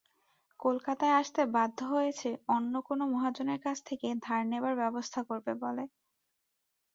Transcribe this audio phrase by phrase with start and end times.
[0.59, 5.83] কলকাতায় আসতে বাধ্য হয়েছে অন্য কোনো মহাজনের কাছ থেকে ধার নেবার ব্যবস্থা করবে বলে।